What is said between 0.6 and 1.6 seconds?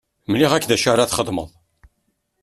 d acu ara txedmeḍ.